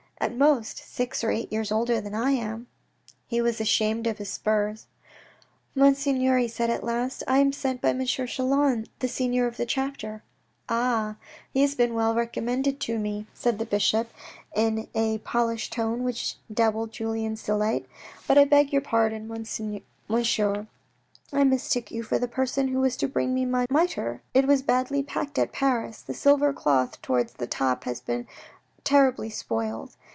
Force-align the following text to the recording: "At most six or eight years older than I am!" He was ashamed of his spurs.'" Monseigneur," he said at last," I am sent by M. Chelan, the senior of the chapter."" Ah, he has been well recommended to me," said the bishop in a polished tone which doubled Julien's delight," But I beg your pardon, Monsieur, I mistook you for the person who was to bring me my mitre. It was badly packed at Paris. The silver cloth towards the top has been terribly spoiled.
"At 0.31 0.37
most 0.37 0.77
six 0.77 1.23
or 1.23 1.31
eight 1.31 1.51
years 1.51 1.71
older 1.71 1.99
than 1.99 2.13
I 2.13 2.29
am!" 2.29 2.67
He 3.27 3.41
was 3.41 3.59
ashamed 3.59 4.05
of 4.05 4.19
his 4.19 4.29
spurs.'" 4.29 4.85
Monseigneur," 5.75 6.37
he 6.37 6.47
said 6.47 6.69
at 6.69 6.83
last," 6.83 7.23
I 7.27 7.39
am 7.39 7.51
sent 7.51 7.81
by 7.81 7.89
M. 7.89 8.05
Chelan, 8.05 8.85
the 8.99 9.07
senior 9.07 9.47
of 9.47 9.57
the 9.57 9.65
chapter."" 9.65 10.21
Ah, 10.69 11.15
he 11.51 11.63
has 11.63 11.73
been 11.73 11.95
well 11.95 12.13
recommended 12.13 12.79
to 12.81 12.99
me," 12.99 13.25
said 13.33 13.57
the 13.57 13.65
bishop 13.65 14.11
in 14.55 14.87
a 14.93 15.17
polished 15.17 15.73
tone 15.73 16.03
which 16.03 16.35
doubled 16.53 16.91
Julien's 16.91 17.41
delight," 17.41 17.87
But 18.27 18.37
I 18.37 18.45
beg 18.45 18.71
your 18.71 18.83
pardon, 18.83 19.27
Monsieur, 19.27 20.67
I 21.33 21.43
mistook 21.43 21.89
you 21.89 22.03
for 22.03 22.19
the 22.19 22.27
person 22.27 22.67
who 22.67 22.81
was 22.81 22.95
to 22.97 23.07
bring 23.07 23.33
me 23.33 23.45
my 23.47 23.65
mitre. 23.71 24.21
It 24.35 24.45
was 24.45 24.61
badly 24.61 25.01
packed 25.01 25.39
at 25.39 25.51
Paris. 25.51 25.99
The 26.03 26.13
silver 26.13 26.53
cloth 26.53 27.01
towards 27.01 27.33
the 27.33 27.47
top 27.47 27.85
has 27.85 27.99
been 27.99 28.27
terribly 28.83 29.31
spoiled. 29.31 29.95